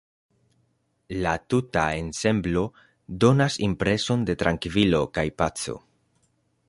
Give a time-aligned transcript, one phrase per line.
[1.25, 2.63] La tuta ensemblo
[3.25, 5.77] donas impreson de trankvilo kaj paco.